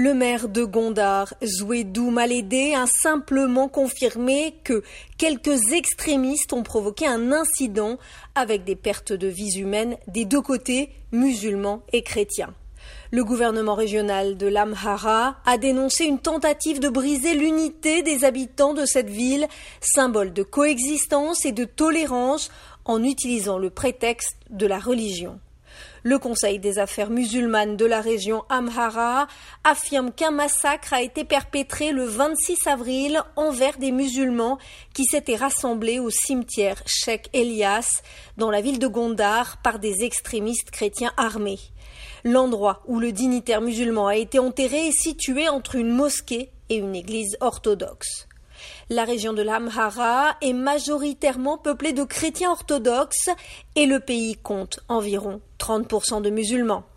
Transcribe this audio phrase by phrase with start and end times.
[0.00, 4.84] Le maire de Gondar, Zouedou Malédé, a simplement confirmé que
[5.16, 7.98] quelques extrémistes ont provoqué un incident
[8.36, 12.54] avec des pertes de vies humaines des deux côtés, musulmans et chrétiens.
[13.10, 18.86] Le gouvernement régional de l'Amhara a dénoncé une tentative de briser l'unité des habitants de
[18.86, 19.48] cette ville,
[19.80, 22.52] symbole de coexistence et de tolérance,
[22.84, 25.40] en utilisant le prétexte de la religion.
[26.02, 29.26] Le Conseil des affaires musulmanes de la région Amhara
[29.64, 34.58] affirme qu'un massacre a été perpétré le 26 avril envers des musulmans
[34.94, 38.02] qui s'étaient rassemblés au cimetière Sheikh Elias
[38.36, 41.60] dans la ville de Gondar par des extrémistes chrétiens armés.
[42.24, 46.94] L'endroit où le dignitaire musulman a été enterré est situé entre une mosquée et une
[46.94, 48.27] église orthodoxe.
[48.90, 53.30] La région de l'Amhara est majoritairement peuplée de chrétiens orthodoxes
[53.74, 56.84] et le pays compte environ 30% de musulmans.